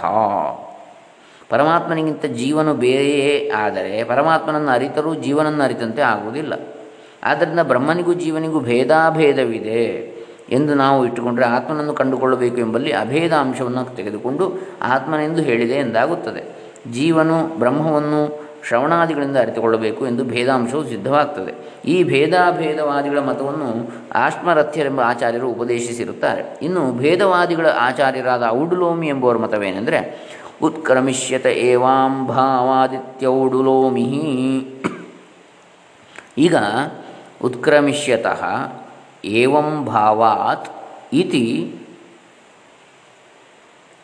[1.49, 6.53] ಪರಮಾತ್ಮನಿಗಿಂತ ಜೀವನು ಬೇರೆಯೇ ಆದರೆ ಪರಮಾತ್ಮನನ್ನು ಅರಿತರೂ ಜೀವನನ್ನು ಅರಿತಂತೆ ಆಗುವುದಿಲ್ಲ.
[7.23, 9.83] ಆದ್ದರಿಂದ ಬ್ರಹ್ಮನಿಗೂ ಜೀವನಿಗೂ ಭೇದಾಭೇದವಿದೆ
[10.49, 14.45] ಎಂದು ನಾವು ಇಟ್ಟುಕೊಂಡರೆ ಆತ್ಮನನ್ನು ಕಂಡುಕೊಳ್ಳಬೇಕು ಎಂಬಲ್ಲಿ ಅಭೇದ ಅಂಶವನ್ನು ತೆಗೆದುಕೊಂಡು
[14.81, 16.43] ಆತ್ಮನೆಂದು ಹೇಳಿದೆ ಎಂದಾಗುತ್ತದೆ.
[16.91, 21.53] ಜೀವನು ಬ್ರಹ್ಮವನ್ನು ಶ್ರವಣಾದಿಗಳಿಂದ ಅರಿತುಕೊಳ್ಳಬೇಕು ಎಂದು ಭೇದಾಂಶವು ಸಿದ್ಧವಾಗ್ತದೆ.
[21.85, 23.69] ಈ ಭೇದಾಭೇದವಾದಿಗಳ ಮತವನ್ನು
[24.15, 26.59] ಆಶ್ಮರಥ್ಯರೆಂಬ ಆಚಾರ್ಯರು ಉಪದೇಶಿಸಿರುತ್ತಾರೆ.
[26.61, 29.99] ಇನ್ನು ಭೇದವಾದಿಗಳ ಆಚಾರ್ಯರಾದ ಔಡುಲೋಮಿ ಎಂಬುವರ ಮತವೇನೆಂದರೆ,
[30.61, 34.07] ಉತ್ಕ್ರಮಿಷ್ಯತ ಏವಾಂ ಭಾವಾದಿತ್ಯೌಡುಲೋಮಿ
[36.37, 36.55] ಈಗ
[37.43, 38.41] ಉತ್ಕ್ರಮಿಷ್ಯತಃ
[39.25, 40.67] ಏವಂ ಭಾವಾತ್
[41.13, 41.75] ಇತಿ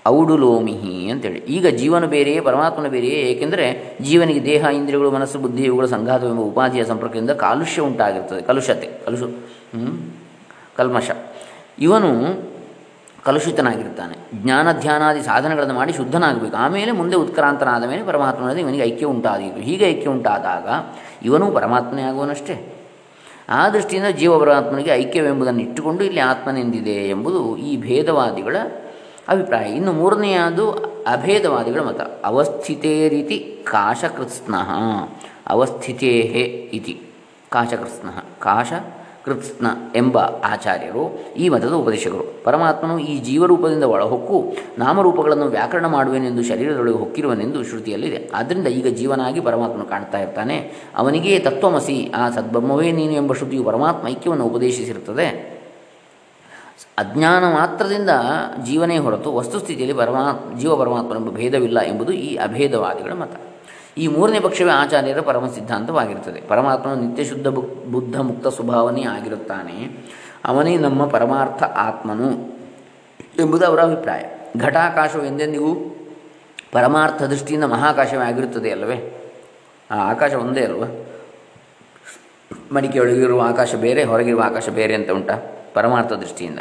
[0.08, 1.40] ಔಡುಲೋಮಿಹಿ ಅಂತೇಳಿ.
[1.40, 7.30] ಈಗ ಜೀವನ ಬೇರೆಯೇ, ಪರಮಾತ್ಮನ ಬೇರೆಯೇ, ಏಕೆಂದರೆ ಜೀವನಿಗೆ ದೇಹ, ಇಂದ್ರಿಯಗಳು, ಮನಸ್ಸು, ಬುದ್ಧಿ, ಇವುಗಳ ಸಂಘಾತವೆಂಬ ಉಪಾಧಿಯ ಸಂಪರ್ಕದಿಂದ
[7.30, 8.42] ಕಾಲುಷ್ಯ ಉಂಟಾಗಿರ್ತದೆ.
[8.42, 9.30] ಕಲುಷತೆ, ಕಲುಷು
[10.78, 11.12] ಕಲ್ಮಶ.
[11.80, 12.10] ಇವನು
[13.24, 14.44] ಕಲುಷಿತನಾಗಿರ್ತಾನೆ.
[14.44, 16.58] ಜ್ಞಾನ ಧ್ಯಾನಾದಿ ಸಾಧನೆಗಳನ್ನು ಮಾಡಿ ಶುದ್ಧನಾಗಬೇಕು.
[16.58, 20.68] ಆಮೇಲೆ ಮುಂದೆ ಉತ್ಕ್ರಾಂತನಾದ ಮೇಲೆ ಪರಮಾತ್ಮನಲ್ಲಿ ಇವನಿಗೆ ಐಕ್ಯ ಉಂಟಾದೀತು ಹೀಗೆ ಐಕ್ಯ ಉಂಟಾದಾಗ
[21.26, 22.74] ಇವನು ಪರಮಾತ್ಮನೇ ಆಗುವನಷ್ಟೇ.
[23.50, 28.56] ಆ ದೃಷ್ಟಿಯಿಂದ ಜೀವ ಪರಮಾತ್ಮನಿಗೆ ಐಕ್ಯವೆಂಬುದನ್ನು ಇಟ್ಟುಕೊಂಡು ಇಲ್ಲಿ ಆತ್ಮನೆಂದಿದೆ ಎಂಬುದು ಈ ಭೇದವಾದಿಗಳ
[29.30, 29.72] ಅಭಿಪ್ರಾಯ.
[29.72, 30.72] ಇನ್ನು ಮೂರನೆಯದು
[31.08, 32.02] ಅಭೇದವಾದಿಗಳ ಮತ.
[32.02, 34.56] ಅವಸ್ಥಿತೇ ರೀತಿ ಕಾಶಕೃತ್ಸ್ನ.
[35.48, 36.10] ಅವಸ್ಥಿತೇ
[36.74, 37.02] ಇತಿ
[37.50, 38.10] ಕಾಶಕೃತ್ಸ್ನ.
[38.40, 38.74] ಕಾಶ
[39.26, 42.44] ಕೃತ್ಸ್ನ ಎಂಬ ಆಚಾರ್ಯರು ಈ ಮತದ ಉಪದೇಶಕರು.
[42.44, 48.30] ಪರಮಾತ್ಮನು ಈ ಜೀವರೂಪದಿಂದ ಒಳಹೊಕ್ಕು ನಾಮರೂಪಗಳನ್ನು ವ್ಯಾಕರಣ ಮಾಡುವೆನೆಂದು ಶರೀರದೊಳಗೆ ಹೊಕ್ಕಿರುವನೆಂದು ಶ್ರುತಿಯಲ್ಲಿದೆ.
[48.34, 50.72] ಆದ್ದರಿಂದ ಈಗ ಜೀವನಾಗಿ ಪರಮಾತ್ಮನು ಕಾಣ್ತಾ ಇರ್ತಾನೆ.
[50.96, 55.57] ಅವನಿಗೆ ತತ್ವಮಸಿ, ಆ ಸದ್ಬ್ರಹ್ಮವೇ ನೀನು ಎಂಬ ಶ್ರುತಿಯು ಪರಮಾತ್ಮ ಐಕ್ಯವನ್ನು ಉಪದೇಶಿಸಿರುತ್ತದೆ.
[56.98, 58.10] ಅಜ್ಞಾನ ಮಾತ್ರದಿಂದ
[58.64, 63.32] ಜೀವನೇ ಹೊರತು ವಸ್ತುಸ್ಥಿತಿಯಲ್ಲಿ ಪರಮಾ, ಜೀವ ಪರಮಾತ್ಮನೆಂಬ ಭೇದವಿಲ್ಲ ಎಂಬುದು ಈ ಅಭೇದವಾದಿಗಳ ಮತ.
[63.98, 67.48] ಈ ಮೂರನೇ ಪಕ್ಷವೇ ಆಚಾರ್ಯರ ಪರಮ ಸಿದ್ಧಾಂತವಾಗಿರುತ್ತದೆ ಪರಮಾತ್ಮನು ನಿತ್ಯ ಶುದ್ಧ
[67.92, 70.06] ಬುದ್ಧ ಮುಕ್ತ ಸ್ವಭಾವನೇ ಆಗಿರುತ್ತಾನೆ.
[70.46, 72.60] ಅವನೇ ನಮ್ಮ ಪರಮಾರ್ಥ ಆತ್ಮನು
[73.40, 74.24] ಎಂಬುದು ಅವರ ಅಭಿಪ್ರಾಯ.
[74.58, 75.76] ಘಟಾಕಾಶವು ಎಂದೆಂದಿಗೂ
[76.72, 79.30] ಪರಮಾರ್ಥ ದೃಷ್ಟಿಯಿಂದ ಮಹಾಕಾಶವೇ ಆಗಿರುತ್ತದೆ ಅಲ್ಲವೇ?
[79.92, 80.84] ಆ ಆಕಾಶ ಒಂದೇ ಅಲ್ವ?
[82.72, 85.34] ಮಡಿಕೆಯೊಳಗಿರುವ ಆಕಾಶ ಬೇರೆ, ಹೊರಗಿರುವ ಆಕಾಶ ಬೇರೆ ಅಂತ ಉಂಟಾ?
[85.74, 86.60] ಪರಮಾರ್ಥ ದೃಷ್ಟಿಯಿಂದ.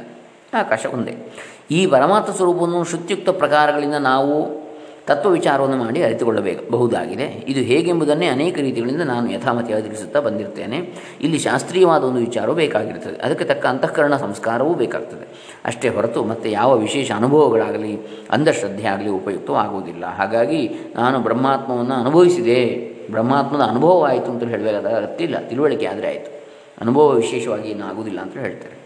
[0.54, 1.32] ಆಕಾಶ ಒಂದೇ.
[1.70, 4.66] ಈ ಪರಮಾತ್ಮ ಸ್ವರೂಪವನ್ನು ಶ್ರುತ್ಯುಕ್ತ ಪ್ರಕಾರಗಳಿಂದ ನಾವು
[5.06, 6.70] ತತ್ವ ವಿಚಾರವನ್ನು ಮಾಡಿ ಅರಿತುಕೊಳ್ಳಬೇಕು.
[6.70, 7.22] ಬಹುದಾಗಿದೆ.
[7.22, 10.76] ಇದು ಹೇಗೆಂಬುದನ್ನೇ ಅನೇಕ ರೀತಿಗಳಿಂದ ನಾನು ಯಥಾಮತಿಯಾಗಿ ತಿಳಿಸುತ್ತಾ ಬಂದಿರ್ತೇನೆ.
[11.20, 13.16] ಇಲ್ಲಿ ಶಾಸ್ತ್ರೀಯವಾದ ಒಂದು ವಿಚಾರವೂ ಬೇಕಾಗಿರುತ್ತದೆ.
[13.16, 15.28] ಅದಕ್ಕೆ ತಕ್ಕ ಅಂತಃಕರಣ ಸಂಸ್ಕಾರವೂ ಬೇಕಾಗ್ತದೆ.
[15.64, 17.98] ಅಷ್ಟೇ ಹೊರತು ಮತ್ತೆ ಯಾವ ವಿಶೇಷ ಅನುಭವಗಳಾಗಲಿ,
[18.30, 22.92] ಅಂಧಶ್ರದ್ಧೆ ಆಗಲಿ ಉಪಯುಕ್ತವಾಗುವುದಿಲ್ಲ ಹಾಗಾಗಿ ನಾನು ಬ್ರಹ್ಮಾತ್ಮವನ್ನು ಅನುಭವಿಸಿದೆ.
[23.10, 25.48] ಬ್ರಹ್ಮಾತ್ಮದ ಅನುಭವ ಆಯಿತು ಅಂತ ಹೇಳಬೇಕಾದ ಅಗತ್ಯ ಇಲ್ಲ.
[25.48, 26.46] ತಿಳುವಳಿಕೆ ಆದರೆ ಆಯಿತು.
[26.80, 28.85] ಅನುಭವ ವಿಶೇಷವಾಗಿ ಏನು ಅಂತ ಹೇಳ್ತಾರೆ.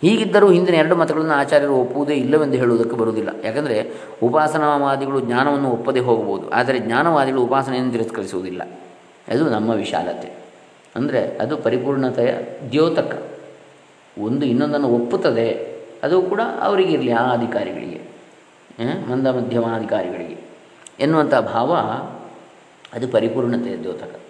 [0.00, 3.28] ಹೀಗಿದ್ದರೂ ಹಿಂದಿನ ಎರಡು ಮತಗಳನ್ನು ಆಚಾರ್ಯರು ಒಪ್ಪುವುದೇ ಇಲ್ಲವೆಂದು ಹೇಳುವುದಕ್ಕೆ ಬರುವುದಿಲ್ಲ.
[3.44, 3.90] ಯಾಕಂದರೆ
[4.22, 6.50] ಉಪಾಸನಾವಾದಿಗಳು ಜ್ಞಾನವನ್ನು ಒಪ್ಪದೆ ಹೋಗಬಹುದು.
[6.50, 8.62] ಆದರೆ ಜ್ಞಾನವಾದಿಗಳು ಉಪಾಸನೆಯನ್ನು ತಿರಸ್ಕರಿಸುವುದಿಲ್ಲ.
[9.28, 10.32] ಅದು ನಮ್ಮ ವಿಶಾಲತೆ.
[10.96, 12.34] ಅಂದರೆ ಅದು ಪರಿಪೂರ್ಣತೆಯ
[12.70, 13.22] ದ್ಯೋತಕ.
[14.18, 18.00] ಒಂದು ಇನ್ನೊಂದನ್ನು ಒಪ್ಪುತ್ತದೆ, ಅದು ಕೂಡ ಅವರಿಗಿರಲಿ ಆ ಅಧಿಕಾರಿಗಳಿಗೆ
[19.10, 20.36] ಮಂದ ಮಧ್ಯಮ ಅಧಿಕಾರಿಗಳಿಗೆ
[21.00, 21.72] ಎನ್ನುವಂಥ ಭಾವ
[22.92, 24.20] ಅದು ಪರಿಪೂರ್ಣತೆಯ ದ್ಯೋತಕ.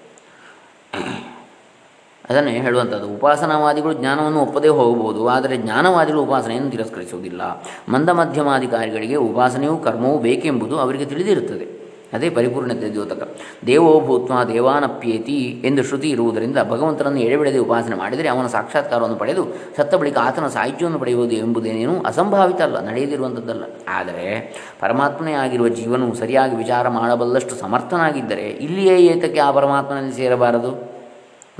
[2.31, 3.09] ಅದನ್ನೇ ಹೇಳುವಂಥದ್ದು.
[3.15, 7.43] ಉಪಾಸನಾವಾದಿಗಳು ಜ್ಞಾನವನ್ನು ಒಪ್ಪದೇ ಹೋಗಬಹುದು, ಆದರೆ ಜ್ಞಾನವಾದಿಗಳು ಉಪಾಸನೆಯನ್ನು ತಿರಸ್ಕರಿಸುವುದಿಲ್ಲ.
[7.89, 11.67] ಮಂದ ಮಧ್ಯಮಾಧಿಕಾರಿಗಳಿಗೆ ಉಪಾಸನೆಯೂ ಕರ್ಮವೂ ಬೇಕೆಂಬುದು ಅವರಿಗೆ ತಿಳಿದಿರುತ್ತದೆ.
[12.13, 13.23] ಅದೇ ಪರಿಪೂರ್ಣತೆ ದ್ಯೋತಕ.
[13.67, 19.45] ದೇವೋ ಭೂತ್ವ ದೇವಾನಪ್ಯೇತಿ ಎಂದು ಶ್ರುತಿ ಇರುವುದರಿಂದ ಭಗವಂತನನ್ನು ಎಡೆಬಿಡದೆ ಉಪಾಸನೆ ಮಾಡಿದರೆ ಅವನ ಸಾಕ್ಷಾತ್ಕಾರವನ್ನು ಪಡೆದು
[19.77, 23.63] ಸತ್ತ ಬಳಿಕ ಆತನ ಸಾಹಿತ್ಯವನ್ನು ಪಡೆಯುವುದು ಎಂಬುದೇನೇನು ಅಸಂಭಾವಿತ ಅಲ್ಲ, ನಡೆಯದಿರುವಂಥದ್ದಲ್ಲ.
[23.89, 30.96] ಆದರೆ ಪರಮಾತ್ಮನೇ ಆಗಿರುವ ಜೀವನವು ಸರಿಯಾಗಿ ವಿಚಾರ ಮಾಡಬಲ್ಲಷ್ಟು ಸಮರ್ಥನಾಗಿದ್ದರೆ ಇಲ್ಲಿಯೇ ಏತಕ್ಕೆ ಆ ಪರಮಾತ್ಮನಲ್ಲಿ ಸೇರಬಾರದು?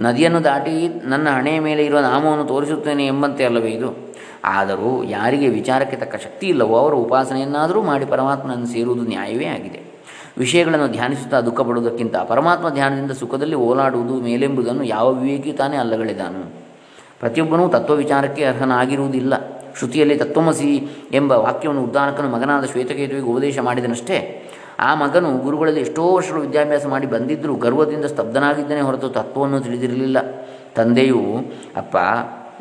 [0.01, 4.15] ನದಿಯನ್ನು ದಾಟಿ ನನ್ನ ಹಣೆಯ ಮೇಲೆ ಇರುವ ನಾಮವನ್ನು ತೋರಿಸುತ್ತೇನೆ ಎಂಬಂತೆ ಅಲ್ಲವೇ ಇದು?
[4.45, 9.81] ಆದರೂ ಯಾರಿಗೆ ವಿಚಾರಕ್ಕೆ ತಕ್ಕ ಶಕ್ತಿ ಇಲ್ಲವೋ ಅವರು ಉಪಾಸನೆಯನ್ನಾದರೂ ಮಾಡಿ ಪರಮಾತ್ಮನನ್ನು ಸೇರುವುದು ನ್ಯಾಯವೇ ಆಗಿದೆ.
[10.39, 16.53] ವಿಷಯಗಳನ್ನು ಧ್ಯಾನಿಸುತ್ತಾ ದುಃಖ ಪಡುವುದಕ್ಕಿಂತ ಪರಮಾತ್ಮ ಧ್ಯಾನದಿಂದ ಸುಖದಲ್ಲಿ ಓಲಾಡುವುದು ಮೇಲೆಂಬುದನ್ನು ಯಾವ ವಿವೇಕಿ ತಾನೇ ಅಲ್ಲಗಳಿದಾನು?
[17.21, 19.35] ಪ್ರತಿಯೊಬ್ಬನೂ ತತ್ವ ವಿಚಾರಕ್ಕೆ ಅರ್ಹನಾಗಿರುವುದಿಲ್ಲ.
[19.79, 24.46] ಶ್ರುತಿಯಲ್ಲಿ ತತ್ವಮಸಿ ಎಂಬ ವಾಕ್ಯವನ್ನು ಉದ್ದಾನಕನು ಮಗನಾದ ಶ್ವೇತಕೇತುವಿಗೆ ಉಪದೇಶ ಮಾಡಿದನಷ್ಟೇ.
[24.79, 30.17] ಆ ಮಗನು ಗುರುಗಳಲ್ಲಿ ಎಷ್ಟೋ ವರ್ಷಗಳು ವಿದ್ಯಾಭ್ಯಾಸ ಮಾಡಿ ಬಂದಿದ್ದರೂ ಗರ್ವದಿಂದ ಸ್ತಬ್ಧನಾಗಿದ್ದನೇ ಹೊರತು ತತ್ವವನ್ನು ತಿಳಿದಿರಲಿಲ್ಲ.
[30.75, 31.23] ತಂದೆಯು,
[31.77, 31.97] ಅಪ್ಪ,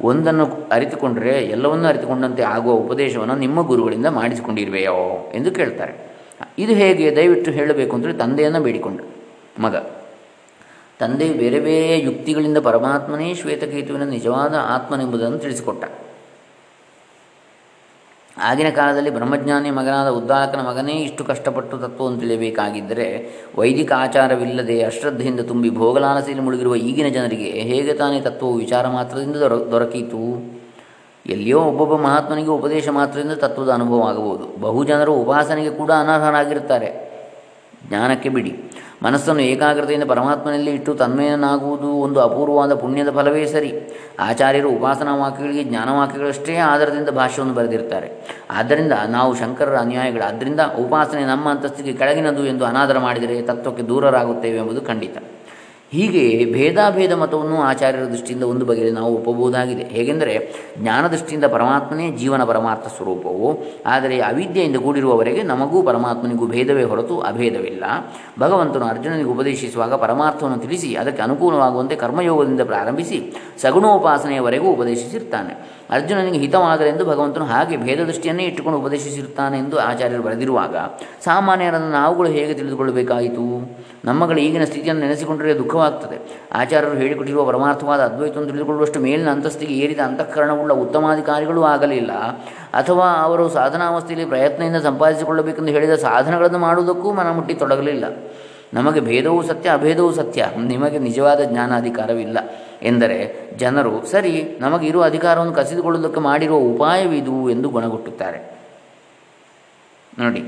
[0.01, 5.31] ಒಂದನ್ನು ಅರಿತುಕೊಂಡರೆ ಎಲ್ಲವನ್ನೂ ಅರಿತುಕೊಂಡಂತೆ ಆಗುವ ಉಪದೇಶವನ್ನು ನಿಮ್ಮ ಗುರುಗಳಿಂದ ಮಾಡಿಸಿಕೊಂಡಿರುವೆಯೋ?
[5.35, 6.15] ಎಂದು ಕೇಳ್ತಾರೆ.
[6.57, 7.15] ಇದು ಹೇಗೆ?
[7.15, 8.99] ದಯವಿಟ್ಟು ಹೇಳಬೇಕು ಅಂದರೆ ತಂದೆಯನ್ನು ಬೇಡಿಕೊಂಡ
[9.59, 9.75] ಮಗ.
[10.99, 15.83] ತಂದೆ ಬೇರೆ ಬೇರೆ ಯುಕ್ತಿಗಳಿಂದ ಪರಮಾತ್ಮನೇ ಶ್ವೇತಕೇತುವಿನ ನಿಜವಾದ ಆತ್ಮನೆಂಬುದನ್ನು ತಿಳಿಸಿಕೊಟ್ಟ.
[18.37, 26.43] ಆಗಿನ ಕಾಲದಲ್ಲಿ ಬ್ರಹ್ಮಜ್ಞಾನಿ ಮಗನಾದ ಉದ್ದಾಲಕನ ಮಗನೇ ಇಷ್ಟು ಕಷ್ಟಪಟ್ಟು ತತ್ವವನ್ನು ತಿಳಿಯಬೇಕಾಗಿದ್ದರೆ ವೈದಿಕ ಆಚಾರವಿಲ್ಲದೆ ಅಶ್ರದ್ಧೆಯಿಂದ ತುಂಬಿ ಭೋಗಲಾಲಸೆಯಲ್ಲಿ
[26.43, 30.55] ಮುಳುಗಿರುವ ಈಗಿನ ಜನರಿಗೆ ಹೇಗೆ ತಾನೇ ತತ್ವವು ವಿಚಾರ ಮಾತ್ರದಿಂದ ದೊರ, ದೊರಕೀತು?
[31.25, 34.61] ಎಲ್ಲಿಯೋ ಒಬ್ಬೊಬ್ಬ ಮಹಾತ್ಮನಿಗೆ ಉಪದೇಶ ಮಾತ್ರದಿಂದ ತತ್ವದ ಅನುಭವ ಆಗಬಹುದು.
[34.61, 36.89] ಬಹು ಜನರು ಉಪಾಸನೆಗೆ ಕೂಡ ಅನರ್ಹರಾಗಿರುತ್ತಾರೆ.
[37.87, 38.63] ಜ್ಞಾನಕ್ಕೆ ಬಿಡಿ.
[39.05, 43.71] ಮನಸ್ಸನ್ನು ಏಕಾಗ್ರತೆಯಿಂದ ಪರಮಾತ್ಮನಲ್ಲಿ ಇಟ್ಟು ತನ್ಮಯನಾಗುವುದು ಒಂದು ಅಪೂರ್ವವಾದ ಪುಣ್ಯದ ಫಲವೇ ಸರಿ.
[44.19, 48.09] ಆಚಾರ್ಯರು ಉಪಾಸನಾ ವಾಕ್ಯಗಳಿಗೆ ಜ್ಞಾನವಾಕ್ಯಗಳಷ್ಟೇ ಆಧಾರದಿಂದ ಭಾಷ್ಯವನ್ನು ಬರೆದಿರ್ತಾರೆ
[48.49, 50.23] ಆದ್ದರಿಂದ ನಾವು ಶಂಕರರ ಅನ್ಯಾಯಗಳು.
[50.23, 55.17] ಆದ್ದರಿಂದ ಉಪಾಸನೆ ನಮ್ಮ ಅಂತಸ್ತಿಗೆ ಕೆಳಗಿನದು ಎಂದು ಅನಾದರ ಮಾಡಿದರೆ ತತ್ವಕ್ಕೆ ದೂರರಾಗುತ್ತೇವೆ ಎಂಬುದು ಖಂಡಿತ.
[55.95, 59.83] ಹೀಗೆ ಭೇದಾಭೇದ ಮತವನ್ನು ಆಚಾರ್ಯರ ದೃಷ್ಟಿಯಿಂದ ಒಂದು ಬಗೆಯಲ್ಲಿ ನಾವು ಒಪ್ಪಬಹುದಾಗಿದೆ.
[59.83, 60.33] ಹೇಗೆಂದರೆ,
[60.77, 63.49] ಜ್ಞಾನ ದೃಷ್ಟಿಯಿಂದ ಪರಮಾತ್ಮನೇ ಜೀವನ ಪರಮಾರ್ಥ ಸ್ವರೂಪವು,
[63.85, 67.83] ಆದರೆ ಅವಿದ್ಯೆಯಿಂದ ಕೂಡಿರುವವರೆಗೆ ನಮಗೂ ಪರಮಾತ್ಮನಿಗೂ ಭೇದವೇ ಹೊರತು ಅಭೇದವಿಲ್ಲ.
[68.39, 73.17] ಭಗವಂತನು ಅರ್ಜುನನಿಗೆ ಉಪದೇಶಿಸುವಾಗ ಪರಮಾರ್ಥವನ್ನು ತಿಳಿಸಿ, ಅದಕ್ಕೆ ಅನುಕೂಲವಾಗುವಂತೆ ಕರ್ಮಯೋಗದಿಂದ ಪ್ರಾರಂಭಿಸಿ,
[73.61, 75.53] ಸಗುಣೋಪಾಸನೆಯವರೆಗೂ ಉಪದೇಶಿಸಿರ್ತಾನೆ.
[75.89, 80.75] ಅರ್ಜುನನಿಗೆ ಹಿತವಾದರೆಂದು ಭಗವಂತನು ಹಾಗೆ ಭೇದ ದೃಷ್ಟಿಯನ್ನೇ ಇಟ್ಟುಕೊಂಡು ಉಪದೇಶಿಸಿರುತ್ತಾನೆ ಎಂದು ಆಚಾರ್ಯರು ಬರೆದಿರುವಾಗ,
[81.23, 83.45] ಸಾಮಾನ್ಯರನ್ನು ನಾವುಗಳು ಹೇಗೆ ತಿಳಿದುಕೊಳ್ಳಬೇಕಾಯಿತು?
[84.05, 85.53] ನಮ್ಮಗಳ ಈಗಿನ ಸ್ಥಿತಿಯನ್ನು ನೆನೆಸಿಕೊಂಡರೆ
[85.85, 86.17] ದುಃಖವಾಗ್ತದೆ
[86.59, 92.11] ಆಚಾರ್ಯರು ಹೇಳಿಕೊಟ್ಟಿರುವ ಪರಮಾರ್ಥವಾದ ಅದ್ವೈತವನ್ನು ತಿಳಿದುಕೊಳ್ಳುವಷ್ಟು ಮೇಲಿನ ಅಂತಸ್ತಿಗೆ ಏರಿದ ಅಂತಃಕರಣವುಳ್ಳ ಉತ್ತಮಾಧಿಕಾರಿಗಳು ಆಗಲಿಲ್ಲ.
[92.79, 98.05] ಅಥವಾ ಅವರು ಸಾಧನಾವಸ್ಥೆಯಲ್ಲಿ ಪ್ರಯತ್ನದಿಂದ ಸಂಪಾದಿಸಿಕೊಳ್ಳಬೇಕೆಂದು ಹೇಳಿದ ಸಾಧನಗಳನ್ನು ಮಾಡುವುದಕ್ಕೂ ಮನಮುಟ್ಟಿ ತೊಡಗಲಿಲ್ಲ.
[98.73, 100.47] ನಮಗೆ ಭೇದವೂ ಸತ್ಯ, ಅಭೇದವೂ ಸತ್ಯ.
[100.71, 102.37] ನಿಮಗೆ ನಿಜವಾದ ಜ್ಞಾನಾಧಿಕಾರವಿಲ್ಲ
[102.81, 103.19] ಎಂದರೆ
[103.57, 108.39] ಜನರು, ಸರಿ, ನಮಗೆ ಇರುವ ಅಧಿಕಾರವನ್ನು ಕಸಿದುಕೊಳ್ಳುವುದಕ್ಕೆ ಮಾಡಿರುವ ಉಪಾಯವಿದು ಎಂದು ಗುಣಗುಟ್ಟುತ್ತಾರೆ.
[110.19, 110.41] ನೋಡಿ,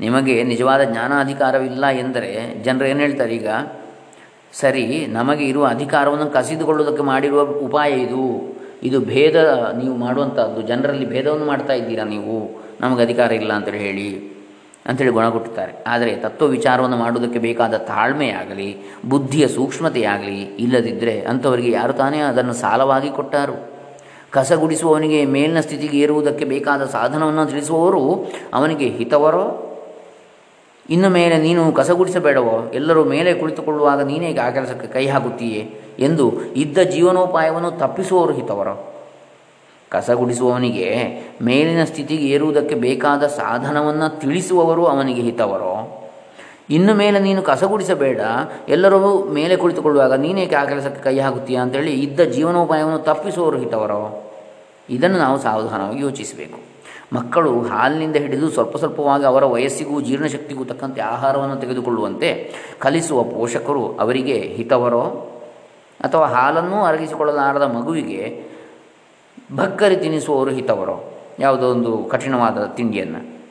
[0.00, 2.30] ನಿಮಗೆ ನಿಜವಾದ ಜ್ಞಾನಾಧಿಕಾರವಿಲ್ಲ ಎಂದರೆ
[2.64, 3.48] ಜನರು ಏನು ಹೇಳ್ತಾರೆ ಈಗ?
[4.52, 8.56] ಸರಿ, ನಮಗೆ ಇರುವ ಅಧಿಕಾರವನ್ನು ಕಸಿದುಕೊಳ್ಳುವುದಕ್ಕೆ ಮಾಡಿರುವ ಉಪಾಯ ಇದು.
[8.82, 9.36] ಇದು ಭೇದ,
[9.78, 12.62] ನೀವು ಮಾಡುವಂಥದ್ದು ಜನರಲ್ಲಿ ಭೇದವನ್ನು ಮಾಡ್ತಾ ಇದ್ದೀರಾ ನೀವು?
[12.80, 14.32] ನಮಗೆ ಅಧಿಕಾರ ಇಲ್ಲ ಅಂತೇಳಿ ಹೇಳಿ
[14.86, 18.76] ಅಂಥೇಳಿ ಗುಣಗುಟ್ಟುತ್ತಾರೆ ಆದರೆ ತತ್ವ ವಿಚಾರವನ್ನು ಮಾಡುವುದಕ್ಕೆ ಬೇಕಾದ ತಾಳ್ಮೆಯಾಗಲಿ,
[19.08, 23.72] ಬುದ್ಧಿಯ ಸೂಕ್ಷ್ಮತೆಯಾಗಲಿ ಇಲ್ಲದಿದ್ದರೆ ಅಂಥವರಿಗೆ ಯಾರು ತಾನೇ ಅದನ್ನು ಸಾಲವಾಗಿ ಕೊಟ್ಟಾರು?
[24.30, 29.71] ಕಸಗುಡಿಸುವವನಿಗೆ ಮೇಲಿನ ಸ್ಥಿತಿಗೆ ಏರುವುದಕ್ಕೆ ಬೇಕಾದ ಸಾಧನವನ್ನು ತಿಳಿಸುವವರು ಅವನಿಗೆ ಹಿತವರೋ
[30.90, 32.70] ಇನ್ನು ಮೇಲೆ ನೀನು ಕಸಗುಡಿಸಬೇಡವೋ?
[32.74, 38.92] ಎಲ್ಲರೂ ಮೇಲೆ ಕುಳಿತುಕೊಳ್ಳುವಾಗ ನೀನೇ ಆ ಕೆಲಸಕ್ಕೆ ಕೈ ಹಾಕುತ್ತೀಯೇ ಎಂದು ಇದ್ದ ಜೀವನೋಪಾಯವನ್ನು ತಪ್ಪಿಸುವವರು ಹಿತವರು.
[39.90, 40.96] ಕಸಗುಡಿಸುವವನಿಗೆ
[41.42, 45.98] ಮೇಲಿನ ಸ್ಥಿತಿಗೆ ಏರುವುದಕ್ಕೆ ಬೇಕಾದ ಸಾಧನವನ್ನು ತಿಳಿಸುವವರು ಅವನಿಗೆ ಹಿತವರೋ?
[46.70, 48.20] ಇನ್ನು ಮೇಲೆ ನೀನು ಕಸಗುಡಿಸಬೇಡ.
[48.68, 54.32] ಎಲ್ಲರೂ ಮೇಲೆ ಕುಳಿತುಕೊಳ್ಳುವಾಗ ನೀನೇಕೆ ಆ ಕೆಲಸಕ್ಕೆ ಕೈ ಹಾಕುತ್ತೀಯ ಅಂತೇಳಿ ಇದ್ದ ಜೀವನೋಪಾಯವನ್ನು ತಪ್ಪಿಸುವವರು ಹಿತವರೋ?
[54.90, 56.71] ಇದನ್ನು ನಾವು ಸಾವಧಾನವಾಗಿ ಯೋಚಿಸಬೇಕು.
[57.12, 65.28] ಮಕ್ಕಳು ಹಾಲಿನಿಂದ ಹಿಡಿದು ಸ್ವಲ್ಪ ಸ್ವಲ್ಪವಾಗಿ ಅವರ ವಯಸ್ಸಿಗೂ ಜೀರ್ಣಶಕ್ತಿಗೂ ತಕ್ಕಂತೆ ಆಹಾರವನ್ನು ತೆಗೆದುಕೊಳ್ಳುವಂತೆ ಕಲಿಸುವ ಪೋಷಕರು ಅವರಿಗೆ ಹಿತವರೋ
[66.00, 68.52] ಅಥವಾ ಹಾಲನ್ನು ಅರಗಿಸಿಕೊಳ್ಳಲಾರದ ಮಗುವಿಗೆ
[69.56, 71.14] ಭಕ್ಕರಿ ತಿನ್ನಿಸುವವರು ಹಿತವರೋ?
[71.38, 73.41] ಯಾವುದೋ ಒಂದು ಕಠಿಣವಾದ ತಿಂಡಿಯನ್ನು.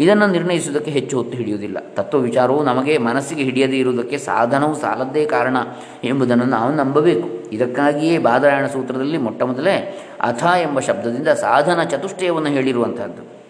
[0.00, 1.78] ಇದನ್ನು ನಿರ್ಣಯಿಸುವುದಕ್ಕೆ ಹೆಚ್ಚು ಹೊತ್ತು ಹಿಡಿಯುವುದಿಲ್ಲ.
[1.94, 5.56] ತತ್ವ ವಿಚಾರವು ನಮಗೆ ಮನಸ್ಸಿಗೆ ಹಿಡಿಯದೇ ಇರುವುದಕ್ಕೆ ಸಾಧನವು ಸಾಲದ್ದೇ ಕಾರಣ
[6.04, 7.50] ಎಂಬುದನ್ನು ನಾವು ನಂಬಬೇಕು.
[7.52, 13.40] ಇದಕ್ಕಾಗಿಯೇ ಬಾದರಾಯಣ ಸೂತ್ರದಲ್ಲಿ ಮೊಟ್ಟ ಮೊದಲೇ ಅಥ ಎಂಬ ಶಬ್ದದಿಂದ ಸಾಧನ ಚತುಷ್ಟಯವನ್ನು ಹೇಳಿರುವಂತಹದ್ದು.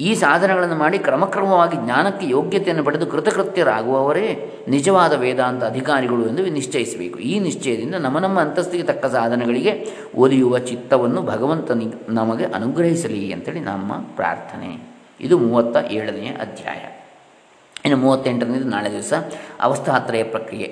[0.00, 7.18] ಈ ಸಾಧನಗಳನ್ನು ಮಾಡಿ ಕ್ರಮಕ್ರಮವಾಗಿ ಜ್ಞಾನಕ್ಕೆ ಯೋಗ್ಯತೆಯನ್ನು ಪಡೆದು ಕೃತಕೃತ್ಯರಾಗುವವರೇ ನಿಜವಾದ ವೇದಾಂತ ಅಧಿಕಾರಿಗಳು ಎಂದು ನಿಶ್ಚಯಿಸಬೇಕು.
[7.18, 14.89] ಈ ನಿಶ್ಚಯದಿಂದ ನಮ್ಮ ನಮ್ಮ ಅಂತಸ್ತಿಗೆ ತಕ್ಕ ಸಾಧನಗಳಿಗೆ ಒಲಿಯುವ ಚಿತ್ತವನ್ನು ಭಗವಂತನಿ ನಮಗೆ ಅನುಗ್ರಹಿಸಲಿ ಅಂತೇಳಿ ನಮ್ಮ ಪ್ರಾರ್ಥನೆ.
[15.20, 16.82] ಇದು ಮೂವತ್ತ ಏಳನೆಯ ಅಧ್ಯಾಯ.
[17.84, 19.12] ಇನ್ನು ಮೂವತ್ತೆಂಟನೇದು ನಾಳೆ ದಿವಸ
[19.60, 20.68] ಅವಸ್ಥಾತ್ರಯ ಪ್ರಕ್ರಿಯೆ,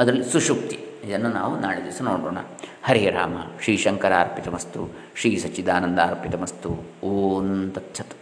[0.00, 2.38] ಅದರಲ್ಲಿ ಸುಷುಪ್ತಿ ಇದನ್ನು ನಾವು ನಾಳೆ ದಿವಸ ನೋಡೋಣ
[2.84, 4.82] ಹರೇ ರಾಮ, ಶ್ರೀ ಶಂಕರ ಅರ್ಪಿತಮಸ್ತು
[5.16, 6.70] ಶ್ರೀ ಸಚ್ಚಿದಾನಂದ ಅರ್ಪಿತಮಸ್ತು,
[7.06, 8.14] ಓಂ ತತ್ಸತ್.